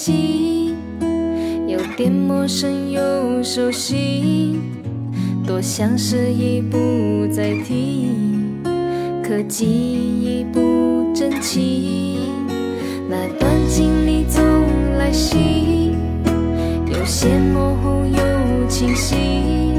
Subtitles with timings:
[0.00, 0.74] 情
[1.68, 4.58] 有点陌生又熟悉
[5.46, 8.08] 多想是一不再提
[9.22, 12.20] 可记忆不争气。
[13.10, 14.42] 那段经历总
[14.96, 15.94] 来袭
[16.86, 19.69] 有些模糊又清晰。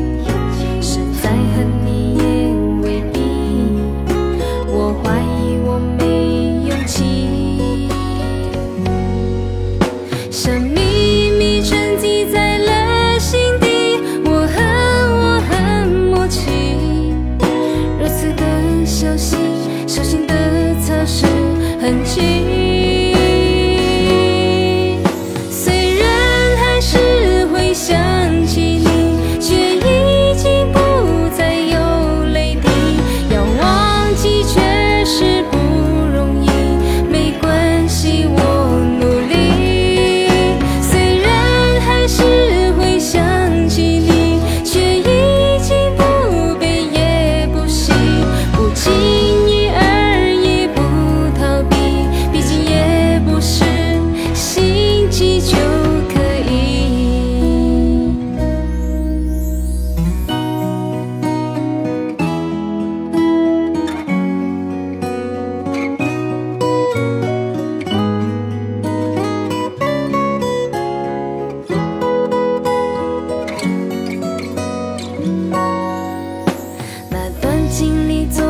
[77.82, 78.46] 心里总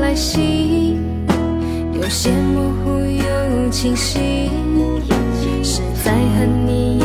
[0.00, 0.98] 来袭，
[1.92, 4.50] 有些模糊又清晰，
[5.62, 7.01] 是在和你。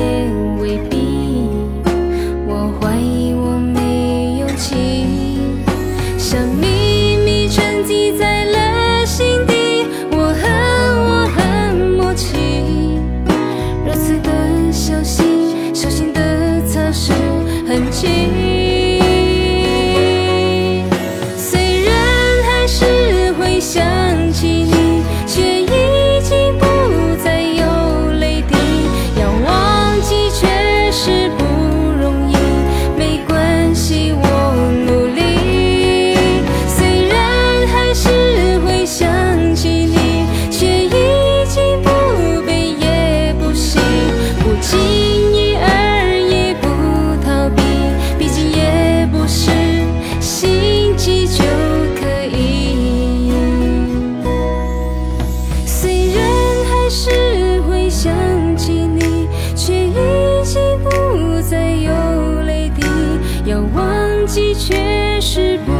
[63.61, 65.76] 忘记却是不